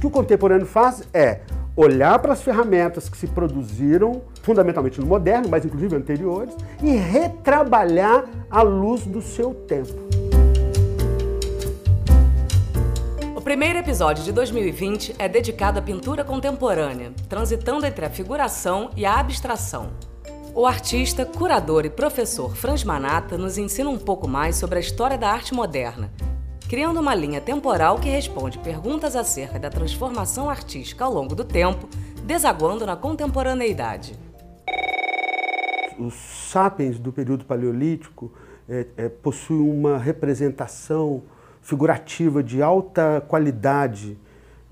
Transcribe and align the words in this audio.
que 0.00 0.06
o 0.06 0.10
contemporâneo 0.10 0.66
faz 0.66 1.02
é 1.12 1.40
olhar 1.76 2.18
para 2.18 2.32
as 2.32 2.42
ferramentas 2.42 3.08
que 3.08 3.16
se 3.16 3.26
produziram, 3.26 4.22
fundamentalmente 4.42 5.00
no 5.00 5.06
moderno, 5.06 5.48
mas 5.48 5.64
inclusive 5.64 5.94
anteriores, 5.94 6.54
e 6.82 6.90
retrabalhar 6.96 8.24
à 8.50 8.62
luz 8.62 9.06
do 9.06 9.20
seu 9.20 9.54
tempo. 9.54 9.92
O 13.36 13.40
primeiro 13.40 13.78
episódio 13.78 14.24
de 14.24 14.32
2020 14.32 15.16
é 15.18 15.28
dedicado 15.28 15.78
à 15.78 15.82
pintura 15.82 16.24
contemporânea, 16.24 17.12
transitando 17.28 17.84
entre 17.86 18.04
a 18.04 18.10
figuração 18.10 18.90
e 18.96 19.04
a 19.04 19.18
abstração. 19.18 19.90
O 20.54 20.66
artista, 20.66 21.24
curador 21.24 21.84
e 21.84 21.90
professor 21.90 22.56
Franz 22.56 22.84
Manata 22.84 23.38
nos 23.38 23.56
ensina 23.56 23.88
um 23.88 23.98
pouco 23.98 24.26
mais 24.26 24.56
sobre 24.56 24.78
a 24.78 24.80
história 24.80 25.16
da 25.16 25.30
arte 25.30 25.54
moderna 25.54 26.10
criando 26.70 27.00
uma 27.00 27.16
linha 27.16 27.40
temporal 27.40 27.98
que 27.98 28.08
responde 28.08 28.56
perguntas 28.56 29.16
acerca 29.16 29.58
da 29.58 29.68
transformação 29.68 30.48
artística 30.48 31.04
ao 31.04 31.12
longo 31.12 31.34
do 31.34 31.42
tempo, 31.42 31.88
desaguando 32.24 32.86
na 32.86 32.94
contemporaneidade. 32.94 34.16
Os 35.98 36.14
sapiens 36.14 36.96
do 36.96 37.12
período 37.12 37.44
paleolítico 37.44 38.30
é, 38.68 38.86
é, 38.96 39.08
possuem 39.08 39.68
uma 39.68 39.98
representação 39.98 41.24
figurativa 41.60 42.40
de 42.40 42.62
alta 42.62 43.20
qualidade 43.26 44.16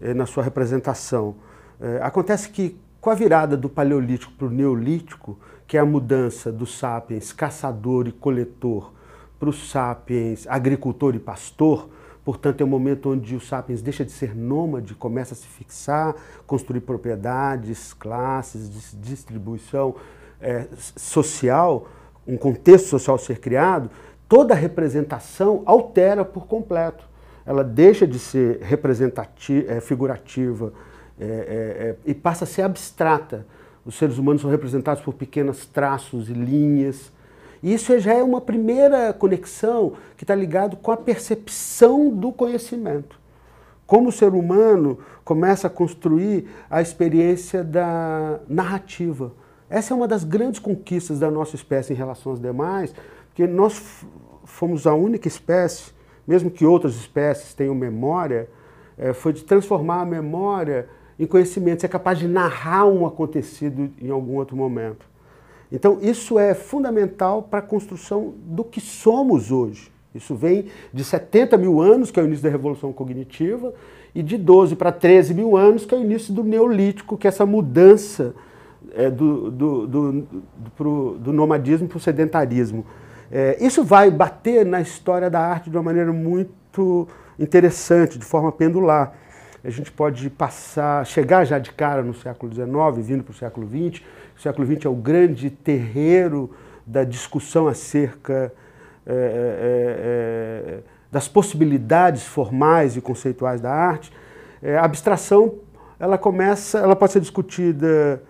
é, 0.00 0.14
na 0.14 0.24
sua 0.24 0.44
representação. 0.44 1.34
É, 1.80 1.98
acontece 2.00 2.48
que 2.48 2.77
com 3.00 3.10
a 3.10 3.14
virada 3.16 3.56
do 3.56 3.69
paleolítico 3.69 4.33
para 4.34 4.46
o 4.46 4.50
neolítico, 4.50 5.36
que 5.66 5.77
é 5.77 5.80
a 5.80 5.84
mudança 5.84 6.52
do 6.52 6.64
sapiens 6.64 7.33
caçador 7.33 8.06
e 8.06 8.12
coletor 8.12 8.92
para 9.38 9.48
os 9.48 9.70
sapiens 9.70 10.46
agricultor 10.48 11.14
e 11.14 11.19
pastor, 11.19 11.88
portanto 12.28 12.60
é 12.60 12.64
um 12.64 12.68
momento 12.68 13.09
onde 13.09 13.34
o 13.34 13.41
sapiens 13.41 13.80
deixa 13.80 14.05
de 14.05 14.12
ser 14.12 14.36
nômade, 14.36 14.95
começa 14.95 15.32
a 15.32 15.34
se 15.34 15.46
fixar, 15.46 16.14
construir 16.46 16.82
propriedades, 16.82 17.94
classes, 17.94 18.94
distribuição 19.00 19.94
é, 20.39 20.67
social, 20.77 21.89
um 22.27 22.36
contexto 22.36 22.86
social 22.86 23.17
ser 23.17 23.41
criado, 23.41 23.89
toda 24.28 24.52
a 24.52 24.56
representação 24.58 25.62
altera 25.64 26.22
por 26.22 26.47
completo. 26.47 27.02
Ela 27.47 27.64
deixa 27.64 28.06
de 28.06 28.19
ser 28.19 28.58
representativa, 28.61 29.72
é, 29.72 29.80
figurativa 29.80 30.74
é, 31.19 31.24
é, 31.24 31.28
é, 31.28 31.97
e 32.05 32.12
passa 32.12 32.45
a 32.45 32.47
ser 32.47 32.61
abstrata. 32.61 33.47
Os 33.86 33.95
seres 33.95 34.19
humanos 34.19 34.42
são 34.42 34.50
representados 34.50 35.02
por 35.02 35.14
pequenos 35.14 35.64
traços 35.64 36.28
e 36.28 36.34
linhas, 36.34 37.11
e 37.62 37.75
isso 37.75 37.98
já 37.98 38.14
é 38.14 38.23
uma 38.23 38.41
primeira 38.41 39.12
conexão 39.12 39.95
que 40.17 40.25
está 40.25 40.34
ligado 40.34 40.77
com 40.77 40.91
a 40.91 40.97
percepção 40.97 42.11
do 42.11 42.33
conhecimento. 42.33 43.19
Como 43.87 44.11
o 44.11 44.12
ser 44.12 44.34
humano 44.34 44.98
começa 45.25 45.67
a 45.67 45.70
construir 45.70 46.48
a 46.70 46.81
experiência 46.81 47.64
da 47.64 48.41
narrativa. 48.48 49.33
Essa 49.69 49.92
é 49.92 49.97
uma 49.97 50.09
das 50.09 50.25
grandes 50.25 50.61
conquistas 50.61 51.19
da 51.19 51.31
nossa 51.31 51.56
espécie 51.56 51.92
em 51.92 51.97
relação 51.97 52.33
às 52.33 52.41
demais, 52.41 52.95
porque 53.29 53.47
nós 53.47 54.05
fomos 54.45 54.86
a 54.86 54.95
única 54.95 55.29
espécie, 55.29 55.92
mesmo 56.27 56.51
que 56.51 56.64
outras 56.64 56.95
espécies 56.97 57.55
tenham 57.55 57.75
memória, 57.75 58.48
é, 58.97 59.12
foi 59.12 59.33
de 59.33 59.45
transformar 59.45 60.01
a 60.01 60.05
memória 60.05 60.89
em 61.19 61.27
conhecimento, 61.27 61.81
ser 61.81 61.89
capaz 61.89 62.19
de 62.19 62.29
narrar 62.29 62.86
um 62.86 63.06
acontecido 63.06 63.91
em 64.01 64.11
algum 64.11 64.36
outro 64.36 64.56
momento. 64.56 65.06
Então, 65.70 65.98
isso 66.00 66.38
é 66.38 66.55
fundamental 66.55 67.42
para 67.42 67.58
a 67.58 67.62
construção 67.62 68.34
do 68.44 68.64
que 68.64 68.80
somos 68.80 69.52
hoje. 69.52 69.91
Isso 70.14 70.34
vem 70.34 70.66
de 70.92 71.05
70 71.05 71.56
mil 71.58 71.80
anos, 71.80 72.11
que 72.11 72.19
é 72.19 72.22
o 72.22 72.27
início 72.27 72.42
da 72.42 72.50
Revolução 72.50 72.92
Cognitiva, 72.92 73.74
e 74.14 74.22
de 74.22 74.36
12 74.39 74.74
para 74.77 74.91
13 74.91 75.34
mil 75.34 75.56
anos, 75.56 75.84
que 75.84 75.94
é 75.94 75.98
o 75.98 76.00
início 76.00 76.33
do 76.33 76.42
Neolítico, 76.42 77.16
que 77.16 77.27
é 77.27 77.28
essa 77.28 77.44
mudança 77.44 78.34
é, 78.94 79.11
do, 79.11 79.50
do, 79.50 79.86
do, 79.86 80.27
pro, 80.77 81.16
do 81.18 81.33
nomadismo 81.33 81.86
para 81.86 81.98
o 81.98 82.00
sedentarismo. 82.00 82.86
É, 83.30 83.58
isso 83.61 83.85
vai 83.85 84.11
bater 84.11 84.64
na 84.64 84.80
história 84.80 85.29
da 85.29 85.40
arte 85.40 85.68
de 85.68 85.77
uma 85.77 85.83
maneira 85.83 86.12
muito 86.12 87.06
interessante, 87.39 88.18
de 88.18 88.24
forma 88.24 88.50
pendular. 88.50 89.12
A 89.64 89.70
gente 89.70 89.91
pode 89.91 90.30
passar, 90.30 91.05
chegar 91.05 91.45
já 91.45 91.58
de 91.58 91.73
cara 91.73 92.02
no 92.02 92.14
século 92.14 92.52
XIX, 92.52 93.07
vindo 93.07 93.24
para 93.24 93.33
o 93.33 93.35
século 93.35 93.67
XX, 93.67 94.02
o 94.36 94.41
século 94.41 94.67
XX 94.67 94.86
é 94.86 94.89
o 94.89 94.95
grande 94.95 95.51
terreiro 95.51 96.55
da 96.86 97.05
discussão 97.05 97.67
acerca 97.67 98.52
é, 99.07 99.13
é, 99.13 99.17
é, 99.17 100.79
das 101.11 101.27
possibilidades 101.27 102.24
formais 102.24 102.97
e 102.97 103.01
conceituais 103.01 103.61
da 103.61 103.73
arte. 103.73 104.13
É, 104.63 104.77
a 104.77 104.85
abstração 104.85 105.55
ela 105.98 106.17
começa, 106.17 106.79
ela 106.79 106.95
pode 106.95 107.13
ser 107.13 107.20
discutida 107.20 108.23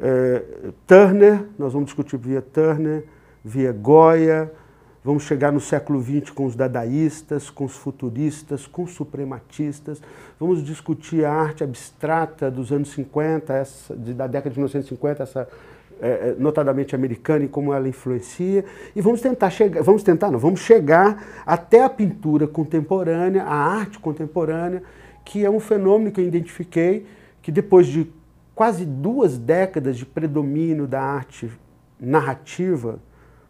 é, 0.00 0.42
Turner, 0.86 1.44
nós 1.56 1.72
vamos 1.72 1.86
discutir 1.86 2.16
via 2.16 2.42
Turner, 2.42 3.04
via 3.44 3.72
Goya, 3.72 4.50
Vamos 5.04 5.24
chegar 5.24 5.50
no 5.50 5.58
século 5.58 6.00
XX 6.00 6.30
com 6.30 6.46
os 6.46 6.54
dadaístas, 6.54 7.50
com 7.50 7.64
os 7.64 7.74
futuristas, 7.74 8.68
com 8.68 8.84
os 8.84 8.92
suprematistas. 8.92 10.00
Vamos 10.38 10.62
discutir 10.62 11.24
a 11.24 11.32
arte 11.32 11.64
abstrata 11.64 12.48
dos 12.48 12.70
anos 12.70 12.92
50, 12.92 13.52
essa, 13.52 13.96
da 13.96 14.28
década 14.28 14.50
de 14.50 14.60
1950, 14.60 15.22
essa, 15.24 15.48
é, 16.00 16.08
é, 16.08 16.36
notadamente 16.38 16.94
americana, 16.94 17.44
e 17.44 17.48
como 17.48 17.74
ela 17.74 17.88
influencia. 17.88 18.64
E 18.94 19.00
vamos 19.00 19.20
tentar 19.20 19.50
chegar, 19.50 19.82
vamos 19.82 20.04
tentar, 20.04 20.30
não, 20.30 20.38
vamos 20.38 20.60
chegar 20.60 21.42
até 21.44 21.82
a 21.82 21.88
pintura 21.88 22.46
contemporânea, 22.46 23.42
a 23.42 23.56
arte 23.56 23.98
contemporânea, 23.98 24.84
que 25.24 25.44
é 25.44 25.50
um 25.50 25.58
fenômeno 25.58 26.12
que 26.12 26.20
eu 26.20 26.24
identifiquei, 26.24 27.04
que 27.42 27.50
depois 27.50 27.88
de 27.88 28.08
quase 28.54 28.84
duas 28.84 29.36
décadas 29.36 29.96
de 29.96 30.06
predomínio 30.06 30.86
da 30.86 31.02
arte 31.02 31.50
narrativa, 31.98 33.00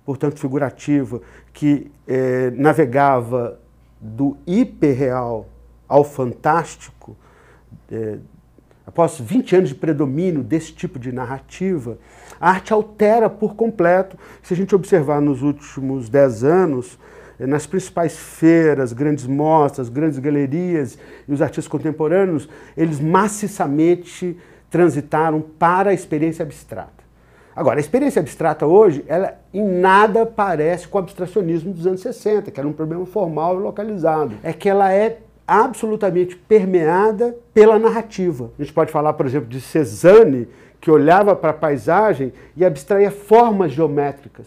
portanto 0.05 0.39
figurativa, 0.39 1.21
que 1.53 1.91
eh, 2.07 2.53
navegava 2.57 3.59
do 4.01 4.37
hiperreal 4.47 5.49
ao 5.89 6.05
fantástico, 6.05 7.17
eh, 7.91 8.19
após 8.87 9.19
20 9.21 9.57
anos 9.57 9.69
de 9.69 9.75
predomínio 9.75 10.43
desse 10.43 10.73
tipo 10.73 10.99
de 10.99 11.13
narrativa, 11.13 11.99
a 12.41 12.51
arte 12.51 12.73
altera 12.73 13.31
por 13.31 13.55
completo. 13.55 14.19
Se 14.43 14.55
a 14.55 14.57
gente 14.57 14.75
observar 14.75 15.21
nos 15.21 15.43
últimos 15.43 16.09
10 16.09 16.45
anos, 16.45 16.99
eh, 17.39 17.47
nas 17.47 17.67
principais 17.67 18.17
feiras, 18.17 18.93
grandes 18.93 19.27
mostras, 19.27 19.89
grandes 19.89 20.19
galerias 20.19 20.99
e 21.29 21.33
os 21.33 21.41
artistas 21.41 21.69
contemporâneos, 21.69 22.49
eles 22.77 22.99
maciçamente 22.99 24.37
transitaram 24.69 25.41
para 25.41 25.91
a 25.91 25.95
experiência 25.95 26.43
abstrata. 26.43 27.02
Agora, 27.55 27.79
a 27.79 27.81
experiência 27.81 28.21
abstrata 28.21 28.67
hoje, 28.67 29.05
ela 29.07 29.39
em 29.53 29.63
nada 29.63 30.25
parece 30.25 30.89
com 30.89 30.99
o 30.99 31.01
abstracionismo 31.01 31.73
dos 31.73 31.87
anos 31.87 32.01
60, 32.01 32.51
que 32.51 32.59
era 32.59 32.69
um 32.69 32.73
problema 32.73 33.05
formal 33.05 33.59
e 33.59 33.63
localizado. 33.63 34.35
É 34.43 34.53
que 34.53 34.69
ela 34.69 34.93
é 34.93 35.19
absolutamente 35.47 36.35
permeada 36.35 37.37
pela 37.53 37.79
narrativa. 37.79 38.51
A 38.59 38.63
gente 38.63 38.73
pode 38.73 38.91
falar, 38.91 39.13
por 39.13 39.27
exemplo, 39.27 39.49
de 39.49 39.61
Cezanne, 39.61 40.49
que 40.81 40.91
olhava 40.91 41.37
para 41.37 41.51
a 41.51 41.55
paisagem 41.55 42.33
e 42.57 42.65
abstraía 42.65 43.11
formas 43.11 43.73
geométricas. 43.73 44.47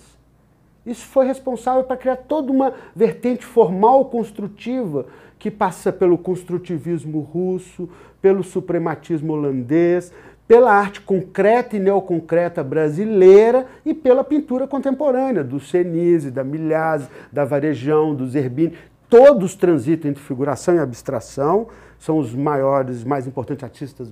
Isso 0.85 1.05
foi 1.05 1.25
responsável 1.25 1.83
para 1.83 1.97
criar 1.97 2.17
toda 2.17 2.51
uma 2.51 2.73
vertente 2.95 3.45
formal 3.45 4.05
construtiva 4.05 5.05
que 5.39 5.49
passa 5.49 5.91
pelo 5.91 6.17
construtivismo 6.17 7.21
russo, 7.21 7.89
pelo 8.21 8.43
suprematismo 8.43 9.33
holandês, 9.33 10.11
pela 10.47 10.71
arte 10.71 11.01
concreta 11.01 11.75
e 11.75 11.79
neoconcreta 11.79 12.63
brasileira 12.63 13.65
e 13.83 13.93
pela 13.93 14.23
pintura 14.23 14.67
contemporânea, 14.67 15.43
do 15.43 15.59
Senise, 15.59 16.29
da 16.29 16.43
Milhazes, 16.43 17.09
da 17.31 17.43
Varejão, 17.43 18.13
do 18.13 18.27
Zerbini. 18.27 18.73
Todos 19.09 19.55
transitam 19.55 20.11
entre 20.11 20.23
figuração 20.23 20.75
e 20.75 20.79
abstração, 20.79 21.67
são 21.97 22.17
os 22.17 22.33
maiores, 22.33 23.03
mais 23.03 23.25
importantes 23.25 23.63
artistas, 23.63 24.11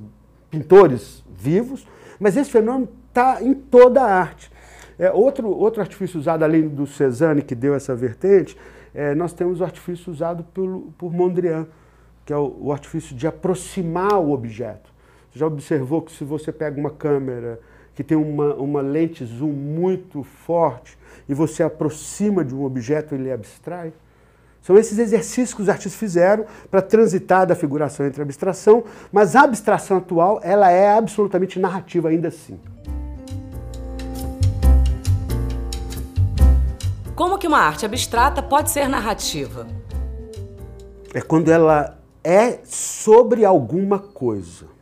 pintores 0.50 1.24
vivos, 1.36 1.88
mas 2.20 2.38
esse 2.38 2.50
fenômeno 2.50 2.90
está 3.10 3.42
em 3.42 3.54
toda 3.54 4.02
a 4.02 4.20
arte. 4.20 4.52
É, 4.98 5.12
outro, 5.12 5.50
outro 5.50 5.82
artifício 5.82 6.20
usado, 6.20 6.44
além 6.44 6.68
do 6.68 6.86
Cezanne, 6.86 7.42
que 7.42 7.56
deu 7.56 7.74
essa 7.74 7.96
vertente, 7.96 8.58
é, 8.94 9.16
nós 9.16 9.34
temos 9.34 9.60
o 9.60 9.64
artifício 9.64 10.12
usado 10.12 10.44
por, 10.54 10.88
por 10.98 11.12
Mondrian, 11.12 11.68
que 12.26 12.32
é 12.32 12.38
o, 12.38 12.56
o 12.62 12.72
artifício 12.72 13.16
de 13.16 13.26
aproximar 13.26 14.20
o 14.20 14.32
objeto. 14.32 14.93
Já 15.36 15.48
observou 15.48 16.04
que 16.04 16.12
se 16.12 16.24
você 16.24 16.52
pega 16.52 16.80
uma 16.80 16.92
câmera 16.92 17.60
que 17.96 18.04
tem 18.04 18.16
uma, 18.16 18.54
uma 18.54 18.82
lente 18.82 19.26
zoom 19.26 19.52
muito 19.52 20.22
forte 20.22 20.96
e 21.28 21.34
você 21.34 21.64
aproxima 21.64 22.46
de 22.46 22.54
um 22.54 22.64
objeto, 22.64 23.16
ele 23.16 23.32
abstrai? 23.32 23.92
São 24.62 24.78
esses 24.78 24.98
exercícios 25.00 25.54
que 25.54 25.62
os 25.62 25.70
artistas 25.70 25.96
fizeram 25.96 26.46
para 26.70 26.84
transitar 26.84 27.48
da 27.48 27.56
figuração 27.56 28.06
entre 28.06 28.22
a 28.22 28.24
abstração, 28.24 28.84
mas 29.12 29.36
a 29.36 29.42
abstração 29.42 29.98
atual 29.98 30.40
ela 30.44 30.70
é 30.70 30.96
absolutamente 30.96 31.60
narrativa 31.60 32.10
ainda 32.10 32.28
assim. 32.28 32.60
Como 37.16 37.40
que 37.40 37.48
uma 37.48 37.60
arte 37.60 37.86
abstrata 37.86 38.42
pode 38.42 38.70
ser 38.70 38.88
narrativa? 38.88 39.68
É 41.12 41.22
quando 41.22 41.52
ela 41.52 42.00
é 42.24 42.60
sobre 42.64 43.44
alguma 43.44 43.98
coisa. 43.98 44.73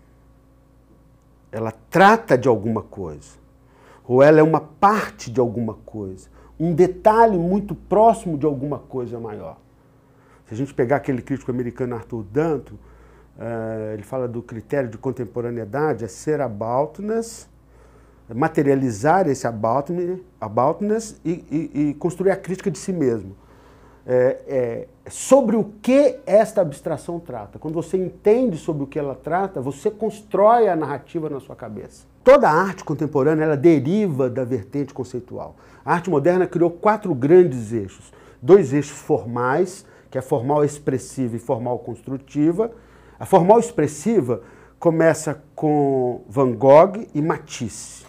Ela 1.51 1.71
trata 1.89 2.37
de 2.37 2.47
alguma 2.47 2.81
coisa. 2.81 3.39
Ou 4.07 4.23
ela 4.23 4.39
é 4.39 4.43
uma 4.43 4.61
parte 4.61 5.29
de 5.29 5.39
alguma 5.39 5.73
coisa. 5.85 6.29
Um 6.59 6.73
detalhe 6.73 7.37
muito 7.37 7.75
próximo 7.75 8.37
de 8.37 8.45
alguma 8.45 8.79
coisa 8.79 9.19
maior. 9.19 9.57
Se 10.47 10.53
a 10.53 10.57
gente 10.57 10.73
pegar 10.73 10.97
aquele 10.97 11.21
crítico 11.21 11.51
americano 11.51 11.95
Arthur 11.95 12.23
Danto, 12.23 12.73
uh, 12.73 13.93
ele 13.93 14.03
fala 14.03 14.27
do 14.27 14.41
critério 14.41 14.89
de 14.89 14.97
contemporaneidade, 14.97 16.05
é 16.05 16.07
ser 16.07 16.41
aboutness, 16.41 17.49
materializar 18.33 19.27
esse 19.27 19.47
aboutness 19.47 21.19
e, 21.25 21.31
e, 21.51 21.89
e 21.89 21.93
construir 21.95 22.31
a 22.31 22.35
crítica 22.35 22.69
de 22.69 22.77
si 22.77 22.93
mesmo 22.93 23.35
é, 24.05 24.41
é, 24.47 24.87
sobre 25.09 25.55
o 25.55 25.71
que 25.81 26.19
esta 26.25 26.61
abstração 26.61 27.19
trata. 27.19 27.59
Quando 27.59 27.75
você 27.75 27.97
entende 27.97 28.57
sobre 28.57 28.83
o 28.83 28.87
que 28.87 28.97
ela 28.97 29.15
trata, 29.15 29.61
você 29.61 29.91
constrói 29.91 30.67
a 30.67 30.75
narrativa 30.75 31.29
na 31.29 31.39
sua 31.39 31.55
cabeça. 31.55 32.05
Toda 32.23 32.49
a 32.49 32.53
arte 32.53 32.83
contemporânea 32.83 33.45
ela 33.45 33.57
deriva 33.57 34.29
da 34.29 34.43
vertente 34.43 34.93
conceitual. 34.93 35.55
A 35.83 35.93
arte 35.93 36.09
moderna 36.09 36.45
criou 36.45 36.69
quatro 36.69 37.13
grandes 37.15 37.71
eixos: 37.73 38.11
dois 38.41 38.73
eixos 38.73 38.97
formais, 38.97 39.85
que 40.09 40.17
é 40.17 40.21
formal 40.21 40.63
expressiva 40.63 41.35
e 41.35 41.39
formal 41.39 41.79
construtiva. 41.79 42.71
A 43.19 43.25
formal 43.25 43.59
expressiva 43.59 44.41
começa 44.79 45.43
com 45.55 46.21
Van 46.27 46.53
Gogh 46.53 47.05
e 47.13 47.21
Matisse, 47.21 48.03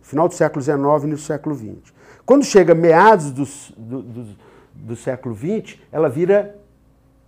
final 0.00 0.26
do 0.26 0.32
século 0.32 0.62
XIX 0.62 1.04
e 1.04 1.06
no 1.06 1.18
século 1.18 1.54
XX. 1.54 1.92
Quando 2.24 2.44
chega 2.44 2.74
meados 2.74 3.30
dos, 3.30 3.72
dos 3.76 4.36
do 4.74 4.96
século 4.96 5.34
XX, 5.34 5.78
ela 5.90 6.08
vira 6.08 6.56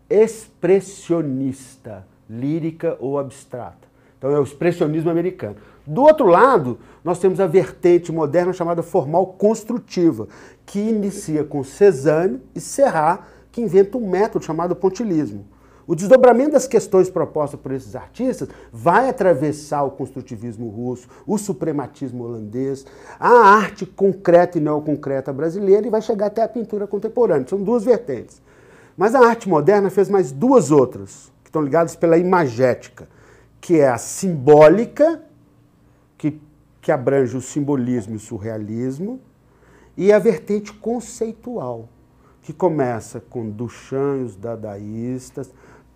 expressionista, 0.09 2.07
lírica 2.29 2.97
ou 3.01 3.19
abstrata. 3.19 3.89
Então 4.19 4.31
é 4.31 4.39
o 4.39 4.43
expressionismo 4.43 5.11
americano. 5.11 5.57
Do 5.87 6.03
outro 6.03 6.27
lado, 6.27 6.79
nós 7.03 7.19
temos 7.19 7.41
a 7.41 7.47
vertente 7.47 8.13
moderna 8.13 8.53
chamada 8.53 8.83
formal 8.83 9.27
construtiva, 9.27 10.29
que 10.65 10.79
inicia 10.79 11.43
com 11.43 11.65
Cézanne 11.65 12.41
e 12.55 12.61
Serrat, 12.61 13.23
que 13.51 13.61
inventa 13.61 13.99
um 13.99 14.09
método 14.09 14.45
chamado 14.45 14.77
pontilismo. 14.77 15.45
O 15.93 15.95
desdobramento 15.95 16.53
das 16.53 16.67
questões 16.67 17.11
propostas 17.11 17.61
por 17.61 17.71
esses 17.71 17.95
artistas 17.95 18.49
vai 18.73 19.11
atravessar 19.11 19.83
o 19.83 19.91
construtivismo 19.91 20.71
russo, 20.71 21.07
o 21.27 21.37
suprematismo 21.37 22.25
holandês, 22.25 22.87
a 23.21 23.29
arte 23.29 23.85
concreta 23.85 24.57
e 24.57 24.61
neoconcreta 24.63 25.35
brasileira 25.35 25.87
e 25.87 25.91
vai 25.91 26.01
chegar 26.01 26.29
até 26.29 26.43
a 26.43 26.49
pintura 26.49 26.87
contemporânea. 26.87 27.47
São 27.47 27.63
duas 27.63 27.85
vertentes. 27.85 28.41
Mas 28.97 29.15
a 29.15 29.21
arte 29.21 29.47
moderna 29.47 29.91
fez 29.91 30.09
mais 30.09 30.33
duas 30.33 30.71
outras, 30.71 31.31
que 31.45 31.51
estão 31.51 31.61
ligadas 31.61 31.95
pela 31.95 32.17
imagética, 32.17 33.07
que 33.61 33.79
é 33.79 33.91
a 33.91 33.99
simbólica, 33.99 35.21
que, 36.17 36.41
que 36.81 36.91
abrange 36.91 37.37
o 37.37 37.43
simbolismo 37.43 38.15
e 38.15 38.17
o 38.17 38.21
surrealismo, 38.21 39.21
e 39.95 40.11
a 40.11 40.19
vertente 40.19 40.73
conceitual, 40.73 41.87
que 42.41 42.55
começa 42.55 43.21
com 43.21 43.51
Duchamp 43.51 44.21
e 44.21 44.25
os 44.25 44.37
dadaístas, 44.37 45.51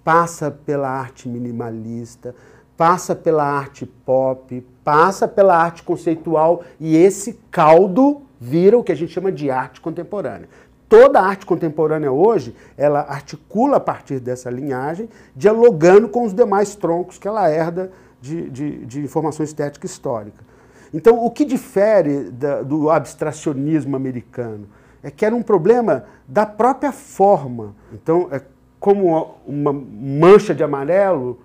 passa 0.06 0.53
pela 0.53 0.88
arte 0.88 1.29
minimalista, 1.29 2.32
passa 2.76 3.12
pela 3.12 3.43
arte 3.43 3.85
pop, 3.85 4.64
passa 4.85 5.26
pela 5.26 5.56
arte 5.56 5.82
conceitual 5.82 6.62
e 6.79 6.97
esse 6.97 7.32
caldo 7.50 8.23
vira 8.41 8.79
o 8.79 8.85
que 8.85 8.93
a 8.93 8.94
gente 8.94 9.12
chama 9.12 9.32
de 9.32 9.50
arte 9.50 9.81
contemporânea. 9.81 10.49
Toda 10.88 11.19
a 11.19 11.26
arte 11.26 11.44
contemporânea 11.44 12.12
hoje, 12.12 12.55
ela 12.76 13.00
articula 13.00 13.79
a 13.79 13.81
partir 13.81 14.20
dessa 14.20 14.49
linhagem, 14.49 15.08
dialogando 15.35 16.08
com 16.08 16.23
os 16.23 16.32
demais 16.32 16.76
troncos 16.76 17.19
que 17.19 17.26
ela 17.26 17.50
herda 17.50 17.91
de, 18.20 18.49
de, 18.49 18.87
de 18.87 19.00
informação 19.00 19.43
estética 19.43 19.87
histórica. 19.87 20.44
Então, 20.94 21.19
o 21.19 21.32
que 21.32 21.44
difere 21.44 22.31
da, 22.31 22.62
do 22.62 22.91
abstracionismo 22.91 23.97
americano 23.97 24.69
é 25.03 25.11
que 25.11 25.26
era 25.26 25.35
um 25.35 25.43
problema 25.43 26.05
da 26.29 26.47
própria 26.47 26.93
forma. 26.93 27.75
Então, 27.93 28.29
é 28.31 28.41
como 28.87 29.35
uma 29.44 29.73
mancha 29.73 30.55
de 30.55 30.62
amarelo 30.62 31.41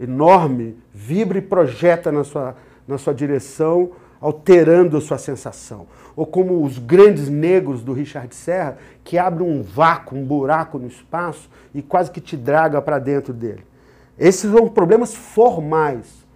enorme, 0.00 0.78
vibra 0.94 1.36
e 1.36 1.42
projeta 1.42 2.10
na 2.10 2.24
sua, 2.24 2.56
na 2.88 2.96
sua 2.96 3.12
direção, 3.12 3.90
alterando 4.18 4.98
sua 5.02 5.18
sensação. 5.18 5.86
Ou 6.16 6.24
como 6.24 6.64
os 6.64 6.78
grandes 6.78 7.28
negros 7.28 7.82
do 7.82 7.92
Richard 7.92 8.34
Serra, 8.34 8.78
que 9.04 9.18
abrem 9.18 9.46
um 9.46 9.62
vácuo, 9.62 10.16
um 10.16 10.24
buraco 10.24 10.78
no 10.78 10.86
espaço 10.86 11.50
e 11.74 11.82
quase 11.82 12.10
que 12.10 12.18
te 12.18 12.34
draga 12.34 12.80
para 12.80 12.98
dentro 12.98 13.34
dele. 13.34 13.66
Esses 14.18 14.50
são 14.50 14.66
problemas 14.66 15.14
formais. 15.14 16.26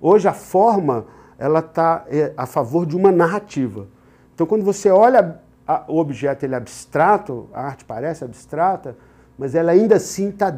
Hoje 0.00 0.26
a 0.26 0.32
forma 0.32 1.04
ela 1.38 1.58
está 1.58 2.06
é, 2.08 2.32
a 2.38 2.46
favor 2.46 2.86
de 2.86 2.96
uma 2.96 3.12
narrativa. 3.12 3.86
Então 4.34 4.46
quando 4.46 4.64
você 4.64 4.88
olha 4.88 5.42
o 5.86 5.98
objeto 5.98 6.46
ele 6.46 6.54
é 6.54 6.56
abstrato, 6.56 7.50
a 7.52 7.66
arte 7.66 7.84
parece 7.84 8.24
abstrata, 8.24 8.96
mas 9.38 9.54
ela 9.54 9.72
ainda 9.72 9.96
assim 9.96 10.30
está 10.30 10.56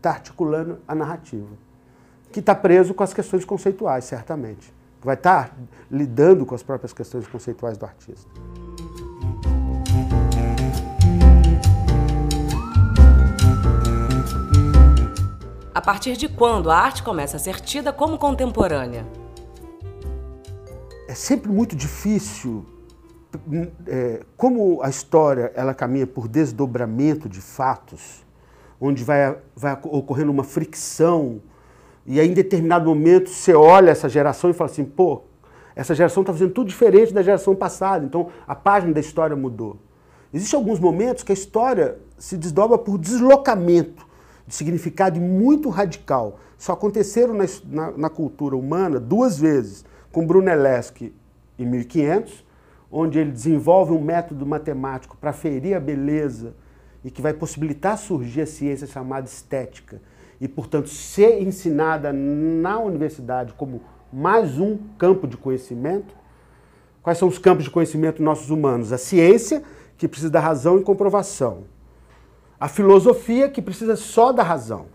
tá 0.00 0.10
articulando 0.10 0.78
a 0.86 0.94
narrativa, 0.94 1.48
que 2.32 2.40
está 2.40 2.54
preso 2.54 2.94
com 2.94 3.02
as 3.02 3.12
questões 3.12 3.44
conceituais, 3.44 4.04
certamente. 4.04 4.72
Vai 5.02 5.14
estar 5.14 5.50
tá 5.50 5.54
lidando 5.90 6.46
com 6.46 6.54
as 6.54 6.62
próprias 6.62 6.92
questões 6.92 7.26
conceituais 7.26 7.76
do 7.76 7.84
artista. 7.84 8.30
A 15.74 15.80
partir 15.80 16.16
de 16.16 16.28
quando 16.28 16.70
a 16.70 16.76
arte 16.76 17.02
começa 17.02 17.36
a 17.36 17.40
ser 17.40 17.60
tida 17.60 17.92
como 17.92 18.16
contemporânea? 18.16 19.06
É 21.06 21.14
sempre 21.14 21.52
muito 21.52 21.76
difícil 21.76 22.64
é, 23.86 24.20
como 24.36 24.82
a 24.82 24.88
história 24.88 25.52
ela 25.54 25.74
caminha 25.74 26.06
por 26.06 26.28
desdobramento 26.28 27.28
de 27.28 27.40
fatos, 27.40 28.24
onde 28.80 29.04
vai, 29.04 29.36
vai 29.54 29.78
ocorrendo 29.84 30.30
uma 30.30 30.44
fricção, 30.44 31.40
e 32.06 32.20
aí 32.20 32.28
em 32.28 32.34
determinado 32.34 32.86
momento 32.86 33.30
você 33.30 33.54
olha 33.54 33.90
essa 33.90 34.08
geração 34.08 34.50
e 34.50 34.52
fala 34.52 34.70
assim, 34.70 34.84
pô, 34.84 35.22
essa 35.74 35.94
geração 35.94 36.22
está 36.22 36.32
fazendo 36.32 36.52
tudo 36.52 36.68
diferente 36.68 37.12
da 37.12 37.22
geração 37.22 37.54
passada, 37.54 38.04
então 38.04 38.28
a 38.46 38.54
página 38.54 38.92
da 38.92 39.00
história 39.00 39.34
mudou. 39.34 39.78
Existem 40.32 40.58
alguns 40.58 40.78
momentos 40.78 41.22
que 41.22 41.32
a 41.32 41.34
história 41.34 41.98
se 42.18 42.36
desdobra 42.36 42.76
por 42.76 42.98
deslocamento 42.98 44.06
de 44.46 44.54
significado 44.54 45.20
muito 45.20 45.68
radical. 45.68 46.38
Só 46.58 46.72
aconteceram 46.72 47.34
na, 47.34 47.44
na, 47.64 47.90
na 47.92 48.10
cultura 48.10 48.56
humana 48.56 49.00
duas 49.00 49.38
vezes, 49.38 49.84
com 50.12 50.26
Brunelleschi 50.26 51.14
em 51.58 51.66
1500 51.66 52.44
onde 52.96 53.18
ele 53.18 53.32
desenvolve 53.32 53.92
um 53.92 54.00
método 54.00 54.46
matemático 54.46 55.16
para 55.16 55.32
ferir 55.32 55.76
a 55.76 55.80
beleza 55.80 56.54
e 57.04 57.10
que 57.10 57.20
vai 57.20 57.34
possibilitar 57.34 57.98
surgir 57.98 58.42
a 58.42 58.46
ciência 58.46 58.86
chamada 58.86 59.26
estética 59.26 60.00
e, 60.40 60.46
portanto, 60.46 60.88
ser 60.88 61.42
ensinada 61.42 62.12
na 62.12 62.78
universidade 62.78 63.52
como 63.54 63.82
mais 64.12 64.60
um 64.60 64.78
campo 64.96 65.26
de 65.26 65.36
conhecimento. 65.36 66.14
Quais 67.02 67.18
são 67.18 67.26
os 67.26 67.36
campos 67.36 67.64
de 67.64 67.70
conhecimento 67.70 68.22
nossos 68.22 68.48
humanos? 68.48 68.92
A 68.92 68.98
ciência, 68.98 69.64
que 69.98 70.06
precisa 70.06 70.30
da 70.30 70.38
razão 70.38 70.78
e 70.78 70.84
comprovação. 70.84 71.64
A 72.60 72.68
filosofia, 72.68 73.48
que 73.48 73.60
precisa 73.60 73.96
só 73.96 74.32
da 74.32 74.44
razão. 74.44 74.86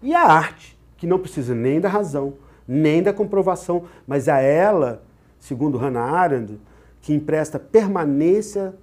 E 0.00 0.14
a 0.14 0.22
arte, 0.22 0.78
que 0.96 1.06
não 1.06 1.18
precisa 1.18 1.52
nem 1.52 1.80
da 1.80 1.88
razão, 1.88 2.34
nem 2.66 3.02
da 3.02 3.12
comprovação, 3.12 3.86
mas 4.06 4.28
a 4.28 4.38
ela, 4.38 5.02
segundo 5.40 5.76
Hannah 5.78 6.12
Arendt, 6.12 6.60
que 7.00 7.14
empresta 7.14 7.58
permanência 7.58 8.74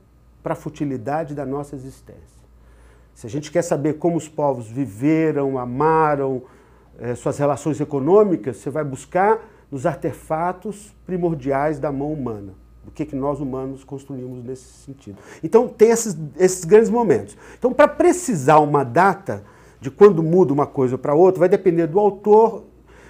para 0.41 0.53
a 0.53 0.55
futilidade 0.55 1.35
da 1.35 1.45
nossa 1.45 1.75
existência. 1.75 2.37
Se 3.13 3.25
a 3.25 3.29
gente 3.29 3.51
quer 3.51 3.63
saber 3.63 3.93
como 3.93 4.15
os 4.15 4.27
povos 4.27 4.67
viveram, 4.67 5.57
amaram, 5.57 6.43
eh, 6.99 7.15
suas 7.15 7.37
relações 7.37 7.79
econômicas, 7.81 8.57
você 8.57 8.69
vai 8.69 8.83
buscar 8.83 9.39
nos 9.71 9.85
artefatos 9.85 10.95
primordiais 11.05 11.79
da 11.79 11.91
mão 11.91 12.13
humana. 12.13 12.53
O 12.87 12.91
que, 12.91 13.05
que 13.05 13.15
nós 13.15 13.41
humanos 13.41 13.83
construímos 13.83 14.43
nesse 14.43 14.63
sentido. 14.63 15.17
Então, 15.43 15.67
tem 15.67 15.89
esses, 15.89 16.17
esses 16.37 16.63
grandes 16.63 16.89
momentos. 16.89 17.35
Então, 17.57 17.73
para 17.73 17.87
precisar 17.87 18.59
uma 18.59 18.83
data 18.85 19.43
de 19.81 19.91
quando 19.91 20.23
muda 20.23 20.53
uma 20.53 20.65
coisa 20.65 20.97
para 20.97 21.13
outra, 21.13 21.41
vai 21.41 21.49
depender 21.49 21.87
do 21.87 21.99
autor, 21.99 22.63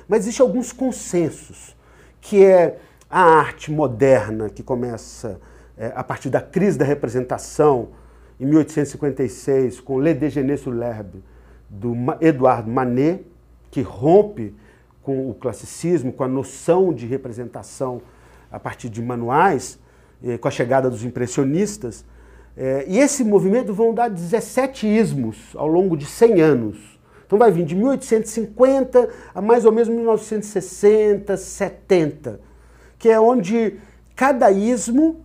mas 0.07 0.21
existem 0.21 0.43
alguns 0.43 0.71
consensos, 0.71 1.75
que 2.19 2.43
é 2.43 2.79
a 3.09 3.21
arte 3.21 3.71
moderna, 3.71 4.49
que 4.49 4.61
começa 4.61 5.39
é, 5.77 5.91
a 5.95 6.03
partir 6.03 6.29
da 6.29 6.41
crise 6.41 6.77
da 6.77 6.85
representação, 6.85 7.89
em 8.39 8.45
1856, 8.45 9.79
com 9.79 9.99
Le 9.99 10.13
Déjeuner 10.13 10.57
sur 10.57 10.71
l'herbe, 10.71 11.23
do 11.69 11.93
Eduardo 12.21 12.69
Manet, 12.69 13.25
que 13.71 13.81
rompe 13.81 14.53
com 15.01 15.29
o 15.29 15.33
classicismo, 15.33 16.11
com 16.11 16.23
a 16.23 16.27
noção 16.27 16.93
de 16.93 17.05
representação 17.05 18.01
a 18.51 18.59
partir 18.59 18.89
de 18.89 19.01
manuais, 19.01 19.79
eh, 20.23 20.37
com 20.37 20.47
a 20.47 20.51
chegada 20.51 20.89
dos 20.89 21.03
impressionistas. 21.03 22.05
Eh, 22.55 22.85
e 22.87 22.99
esse 22.99 23.23
movimento 23.23 23.73
vão 23.73 23.93
dar 23.93 24.09
17 24.09 24.87
ismos 24.87 25.53
ao 25.55 25.67
longo 25.67 25.95
de 25.95 26.05
100 26.05 26.41
anos. 26.41 26.99
Então 27.25 27.37
vai 27.37 27.51
vir 27.51 27.65
de 27.65 27.75
1850 27.75 29.09
a 29.35 29.41
mais 29.41 29.65
ou 29.65 29.71
menos 29.71 29.89
1960, 29.89 31.35
70, 31.35 32.39
que 32.97 33.09
é 33.09 33.19
onde 33.19 33.79
cada 34.15 34.51
ismo, 34.51 35.21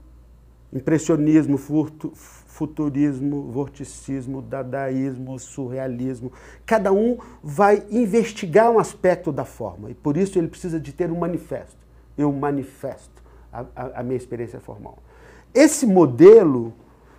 impressionismo, 0.73 1.57
futurismo, 1.57 3.51
vorticismo, 3.51 4.43
dadaísmo, 4.43 5.39
surrealismo, 5.39 6.31
cada 6.67 6.93
um 6.93 7.19
vai 7.43 7.83
investigar 7.91 8.71
um 8.71 8.79
aspecto 8.79 9.33
da 9.33 9.45
forma 9.45 9.91
e 9.91 9.95
por 9.95 10.17
isso 10.17 10.39
ele 10.39 10.49
precisa 10.49 10.79
de 10.79 10.93
ter 10.93 11.11
um 11.11 11.19
manifesto. 11.19 11.77
Eu 12.17 12.31
manifesto 12.31 13.23
a, 13.53 13.65
a, 13.75 14.01
a 14.01 14.03
minha 14.03 14.17
experiência 14.17 14.61
formal. 14.61 14.99
Esse 15.55 15.87
modelo, 15.87 16.75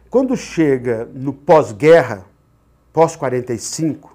quando 0.10 0.38
chega 0.38 1.10
no 1.13 1.33
pós-guerra, 1.33 2.25
pós-45, 2.91 4.10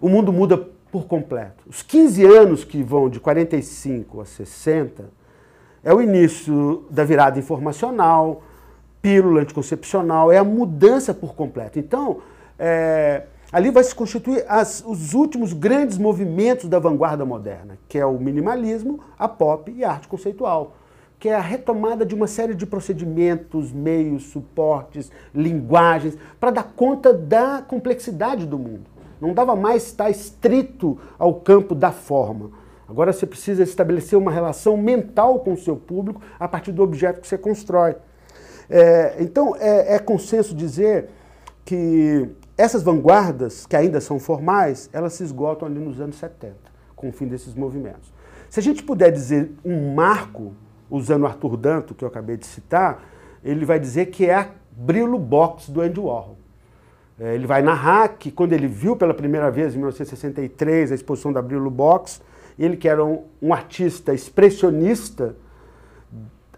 o 0.00 0.08
mundo 0.08 0.32
muda 0.32 0.56
por 0.56 1.06
completo. 1.06 1.64
Os 1.66 1.82
15 1.82 2.24
anos 2.24 2.64
que 2.64 2.82
vão 2.82 3.08
de 3.08 3.18
45 3.18 4.20
a 4.20 4.24
60 4.24 5.21
é 5.84 5.92
o 5.92 6.00
início 6.00 6.84
da 6.90 7.04
virada 7.04 7.38
informacional, 7.38 8.42
pílula 9.00 9.40
anticoncepcional, 9.40 10.30
é 10.30 10.38
a 10.38 10.44
mudança 10.44 11.12
por 11.12 11.34
completo. 11.34 11.78
Então, 11.78 12.18
é, 12.58 13.24
ali 13.50 13.70
vai 13.70 13.82
se 13.82 13.94
constituir 13.94 14.44
as, 14.48 14.82
os 14.86 15.12
últimos 15.12 15.52
grandes 15.52 15.98
movimentos 15.98 16.68
da 16.68 16.78
vanguarda 16.78 17.24
moderna, 17.24 17.76
que 17.88 17.98
é 17.98 18.06
o 18.06 18.18
minimalismo, 18.18 19.00
a 19.18 19.26
pop 19.26 19.72
e 19.76 19.84
a 19.84 19.90
arte 19.90 20.06
conceitual, 20.06 20.76
que 21.18 21.28
é 21.28 21.34
a 21.34 21.40
retomada 21.40 22.06
de 22.06 22.14
uma 22.14 22.26
série 22.26 22.54
de 22.54 22.64
procedimentos, 22.64 23.72
meios, 23.72 24.24
suportes, 24.24 25.10
linguagens, 25.34 26.16
para 26.38 26.50
dar 26.50 26.72
conta 26.76 27.12
da 27.12 27.60
complexidade 27.60 28.46
do 28.46 28.58
mundo. 28.58 28.90
Não 29.20 29.32
dava 29.32 29.54
mais 29.54 29.86
estar 29.86 30.10
estrito 30.10 30.98
ao 31.18 31.34
campo 31.34 31.74
da 31.74 31.92
forma. 31.92 32.50
Agora 32.92 33.10
você 33.10 33.24
precisa 33.24 33.62
estabelecer 33.62 34.18
uma 34.18 34.30
relação 34.30 34.76
mental 34.76 35.40
com 35.40 35.54
o 35.54 35.56
seu 35.56 35.74
público 35.74 36.20
a 36.38 36.46
partir 36.46 36.72
do 36.72 36.82
objeto 36.82 37.22
que 37.22 37.26
você 37.26 37.38
constrói. 37.38 37.96
É, 38.68 39.16
então, 39.18 39.56
é, 39.56 39.94
é 39.94 39.98
consenso 39.98 40.54
dizer 40.54 41.08
que 41.64 42.28
essas 42.54 42.82
vanguardas, 42.82 43.64
que 43.64 43.74
ainda 43.74 43.98
são 43.98 44.18
formais, 44.18 44.90
elas 44.92 45.14
se 45.14 45.24
esgotam 45.24 45.66
ali 45.66 45.78
nos 45.78 46.02
anos 46.02 46.16
70, 46.16 46.54
com 46.94 47.08
o 47.08 47.12
fim 47.12 47.26
desses 47.26 47.54
movimentos. 47.54 48.12
Se 48.50 48.60
a 48.60 48.62
gente 48.62 48.82
puder 48.82 49.10
dizer 49.10 49.50
um 49.64 49.94
marco, 49.94 50.52
usando 50.90 51.26
Arthur 51.26 51.56
Danto, 51.56 51.94
que 51.94 52.04
eu 52.04 52.08
acabei 52.08 52.36
de 52.36 52.44
citar, 52.44 53.02
ele 53.42 53.64
vai 53.64 53.80
dizer 53.80 54.10
que 54.10 54.26
é 54.26 54.34
a 54.34 54.50
Brillo 54.70 55.18
Box 55.18 55.70
do 55.70 55.80
Andy 55.80 55.98
Warhol. 55.98 56.36
É, 57.18 57.34
ele 57.34 57.46
vai 57.46 57.62
narrar 57.62 58.08
que 58.18 58.30
quando 58.30 58.52
ele 58.52 58.66
viu 58.66 58.96
pela 58.96 59.14
primeira 59.14 59.50
vez, 59.50 59.72
em 59.72 59.78
1963, 59.78 60.92
a 60.92 60.94
exposição 60.94 61.32
da 61.32 61.40
Brillo 61.40 61.70
Box, 61.70 62.20
ele 62.58 62.76
que 62.76 62.88
era 62.88 63.04
um, 63.04 63.24
um 63.40 63.52
artista 63.52 64.14
expressionista, 64.14 65.36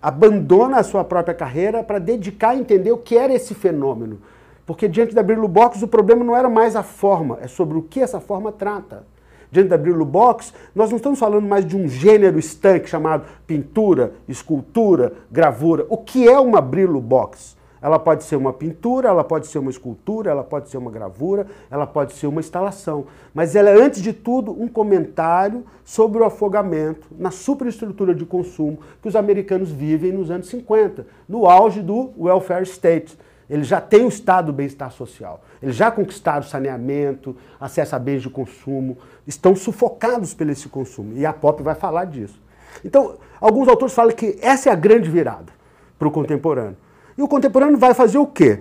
abandona 0.00 0.78
a 0.78 0.82
sua 0.82 1.02
própria 1.02 1.34
carreira 1.34 1.82
para 1.82 1.98
dedicar 1.98 2.50
a 2.50 2.56
entender 2.56 2.92
o 2.92 2.98
que 2.98 3.16
era 3.16 3.32
esse 3.32 3.54
fenômeno. 3.54 4.20
Porque 4.66 4.88
diante 4.88 5.14
da 5.14 5.22
Brillo 5.22 5.48
Box 5.48 5.82
o 5.82 5.88
problema 5.88 6.24
não 6.24 6.36
era 6.36 6.48
mais 6.48 6.76
a 6.76 6.82
forma, 6.82 7.38
é 7.40 7.48
sobre 7.48 7.78
o 7.78 7.82
que 7.82 8.00
essa 8.00 8.20
forma 8.20 8.52
trata. 8.52 9.06
Diante 9.50 9.68
da 9.68 9.78
Brillo 9.78 10.04
Box, 10.04 10.52
nós 10.74 10.90
não 10.90 10.96
estamos 10.96 11.18
falando 11.18 11.46
mais 11.46 11.64
de 11.64 11.76
um 11.76 11.86
gênero 11.86 12.38
estanque 12.38 12.90
chamado 12.90 13.24
pintura, 13.46 14.14
escultura, 14.26 15.12
gravura. 15.30 15.86
O 15.88 15.96
que 15.96 16.28
é 16.28 16.38
uma 16.38 16.60
Brillo 16.60 17.00
Box? 17.00 17.56
Ela 17.84 17.98
pode 17.98 18.24
ser 18.24 18.36
uma 18.36 18.50
pintura, 18.50 19.10
ela 19.10 19.22
pode 19.22 19.46
ser 19.46 19.58
uma 19.58 19.70
escultura, 19.70 20.30
ela 20.30 20.42
pode 20.42 20.70
ser 20.70 20.78
uma 20.78 20.90
gravura, 20.90 21.46
ela 21.70 21.86
pode 21.86 22.14
ser 22.14 22.26
uma 22.26 22.40
instalação. 22.40 23.04
Mas 23.34 23.54
ela 23.54 23.68
é, 23.68 23.74
antes 23.74 24.00
de 24.00 24.14
tudo, 24.14 24.58
um 24.58 24.66
comentário 24.66 25.66
sobre 25.84 26.22
o 26.22 26.24
afogamento 26.24 27.06
na 27.10 27.30
superestrutura 27.30 28.14
de 28.14 28.24
consumo 28.24 28.78
que 29.02 29.08
os 29.08 29.14
americanos 29.14 29.70
vivem 29.70 30.12
nos 30.12 30.30
anos 30.30 30.48
50, 30.48 31.06
no 31.28 31.44
auge 31.44 31.82
do 31.82 32.10
welfare 32.18 32.62
state. 32.62 33.18
Eles 33.50 33.66
já 33.66 33.82
têm 33.82 34.06
o 34.06 34.08
estado 34.08 34.46
do 34.46 34.54
bem-estar 34.54 34.90
social. 34.90 35.42
Eles 35.62 35.76
já 35.76 35.90
conquistaram 35.90 36.42
saneamento, 36.42 37.36
acesso 37.60 37.94
a 37.94 37.98
bens 37.98 38.22
de 38.22 38.30
consumo, 38.30 38.96
estão 39.26 39.54
sufocados 39.54 40.32
pelo 40.32 40.52
esse 40.52 40.70
consumo. 40.70 41.18
E 41.18 41.26
a 41.26 41.34
pop 41.34 41.62
vai 41.62 41.74
falar 41.74 42.06
disso. 42.06 42.40
Então, 42.82 43.16
alguns 43.38 43.68
autores 43.68 43.92
falam 43.92 44.16
que 44.16 44.38
essa 44.40 44.70
é 44.70 44.72
a 44.72 44.74
grande 44.74 45.10
virada 45.10 45.52
para 45.98 46.08
o 46.08 46.10
contemporâneo. 46.10 46.78
E 47.16 47.22
o 47.22 47.28
contemporâneo 47.28 47.78
vai 47.78 47.94
fazer 47.94 48.18
o 48.18 48.26
quê? 48.26 48.60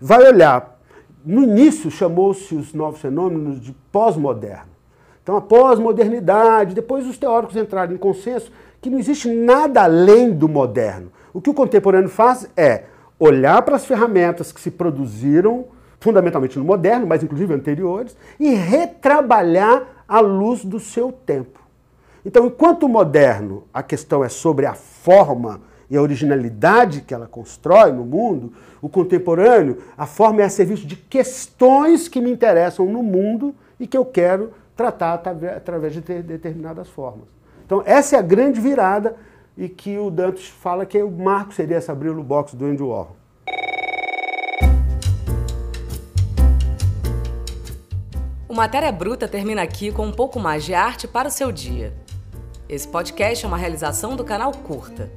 Vai 0.00 0.26
olhar. 0.26 0.78
No 1.24 1.42
início 1.42 1.90
chamou-se 1.90 2.54
os 2.54 2.74
novos 2.74 3.00
fenômenos 3.00 3.60
de 3.60 3.72
pós-moderno. 3.92 4.72
Então 5.22 5.36
a 5.36 5.40
pós-modernidade, 5.40 6.74
depois 6.74 7.06
os 7.06 7.16
teóricos 7.16 7.56
entraram 7.56 7.94
em 7.94 7.98
consenso 7.98 8.50
que 8.80 8.90
não 8.90 8.98
existe 8.98 9.28
nada 9.28 9.84
além 9.84 10.32
do 10.32 10.48
moderno. 10.48 11.12
O 11.32 11.40
que 11.40 11.48
o 11.48 11.54
contemporâneo 11.54 12.08
faz 12.08 12.50
é 12.56 12.84
olhar 13.18 13.62
para 13.62 13.76
as 13.76 13.86
ferramentas 13.86 14.50
que 14.50 14.60
se 14.60 14.70
produziram 14.70 15.66
fundamentalmente 16.00 16.58
no 16.58 16.64
moderno, 16.64 17.06
mas 17.06 17.22
inclusive 17.22 17.54
anteriores, 17.54 18.16
e 18.40 18.52
retrabalhar 18.52 20.04
à 20.08 20.18
luz 20.18 20.64
do 20.64 20.80
seu 20.80 21.12
tempo. 21.12 21.60
Então, 22.24 22.46
enquanto 22.46 22.84
o 22.84 22.88
moderno, 22.88 23.64
a 23.72 23.82
questão 23.82 24.24
é 24.24 24.28
sobre 24.28 24.66
a 24.66 24.74
forma 24.74 25.60
e 25.92 25.96
a 25.96 26.00
originalidade 26.00 27.02
que 27.02 27.12
ela 27.12 27.26
constrói 27.26 27.92
no 27.92 28.02
mundo, 28.02 28.54
o 28.80 28.88
contemporâneo, 28.88 29.76
a 29.94 30.06
forma 30.06 30.40
é 30.40 30.44
a 30.46 30.48
serviço 30.48 30.86
de 30.86 30.96
questões 30.96 32.08
que 32.08 32.18
me 32.18 32.32
interessam 32.32 32.86
no 32.86 33.02
mundo 33.02 33.54
e 33.78 33.86
que 33.86 33.94
eu 33.94 34.06
quero 34.06 34.52
tratar 34.74 35.12
através 35.12 35.92
de 35.92 36.00
determinadas 36.00 36.88
formas. 36.88 37.26
Então, 37.66 37.82
essa 37.84 38.16
é 38.16 38.18
a 38.18 38.22
grande 38.22 38.58
virada 38.58 39.16
e 39.54 39.68
que 39.68 39.98
o 39.98 40.10
Dantas 40.10 40.46
fala 40.46 40.86
que 40.86 40.96
o 41.02 41.10
marco 41.10 41.52
seria 41.52 41.76
essa 41.76 41.94
Brillo 41.94 42.22
Box 42.22 42.56
do 42.56 42.64
Andy 42.64 42.82
Warhol. 42.82 43.14
O 48.48 48.54
Matéria 48.54 48.90
Bruta 48.90 49.28
termina 49.28 49.60
aqui 49.60 49.92
com 49.92 50.06
um 50.06 50.12
pouco 50.12 50.40
mais 50.40 50.64
de 50.64 50.72
arte 50.72 51.06
para 51.06 51.28
o 51.28 51.30
seu 51.30 51.52
dia. 51.52 51.92
Esse 52.66 52.88
podcast 52.88 53.44
é 53.44 53.48
uma 53.48 53.58
realização 53.58 54.16
do 54.16 54.24
canal 54.24 54.52
Curta. 54.52 55.10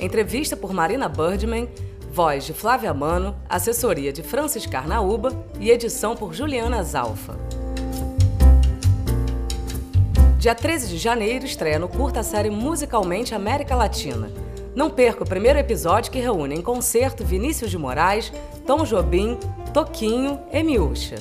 Entrevista 0.00 0.56
por 0.56 0.72
Marina 0.72 1.10
Birdman, 1.10 1.68
voz 2.10 2.46
de 2.46 2.54
Flávia 2.54 2.94
Mano, 2.94 3.36
assessoria 3.46 4.10
de 4.10 4.22
Francis 4.22 4.64
Carnaúba 4.64 5.44
e 5.60 5.70
edição 5.70 6.16
por 6.16 6.32
Juliana 6.32 6.82
Zalfa. 6.82 7.38
Dia 10.38 10.54
13 10.54 10.88
de 10.88 10.96
janeiro 10.96 11.44
estreia 11.44 11.78
no 11.78 11.86
curta 11.86 12.20
a 12.20 12.22
série 12.22 12.48
Musicalmente 12.48 13.34
América 13.34 13.76
Latina. 13.76 14.30
Não 14.74 14.88
perca 14.88 15.22
o 15.22 15.28
primeiro 15.28 15.58
episódio 15.58 16.10
que 16.10 16.18
reúne 16.18 16.54
em 16.54 16.62
concerto 16.62 17.22
Vinícius 17.22 17.70
de 17.70 17.76
Moraes, 17.76 18.32
Tom 18.66 18.84
Jobim, 18.84 19.38
Toquinho 19.74 20.40
e 20.50 20.62
Miúcha. 20.62 21.16